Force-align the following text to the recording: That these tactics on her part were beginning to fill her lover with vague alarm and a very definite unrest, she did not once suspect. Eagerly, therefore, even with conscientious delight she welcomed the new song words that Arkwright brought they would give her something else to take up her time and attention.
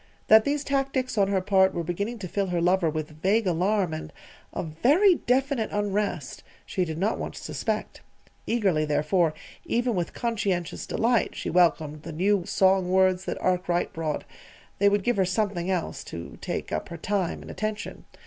That 0.29 0.45
these 0.45 0.63
tactics 0.63 1.15
on 1.15 1.27
her 1.27 1.41
part 1.41 1.75
were 1.75 1.83
beginning 1.83 2.17
to 2.25 2.27
fill 2.27 2.47
her 2.47 2.59
lover 2.59 2.89
with 2.89 3.21
vague 3.21 3.45
alarm 3.45 3.93
and 3.93 4.11
a 4.51 4.63
very 4.63 5.13
definite 5.13 5.69
unrest, 5.71 6.41
she 6.65 6.85
did 6.85 6.97
not 6.97 7.19
once 7.19 7.37
suspect. 7.39 8.01
Eagerly, 8.47 8.83
therefore, 8.83 9.35
even 9.63 9.93
with 9.93 10.15
conscientious 10.15 10.87
delight 10.87 11.35
she 11.35 11.51
welcomed 11.51 12.01
the 12.01 12.13
new 12.13 12.47
song 12.47 12.89
words 12.89 13.25
that 13.25 13.37
Arkwright 13.41 13.93
brought 13.93 14.23
they 14.79 14.89
would 14.89 15.03
give 15.03 15.17
her 15.17 15.25
something 15.25 15.69
else 15.69 16.03
to 16.05 16.39
take 16.41 16.71
up 16.71 16.89
her 16.89 16.97
time 16.97 17.43
and 17.43 17.51
attention. 17.51 18.05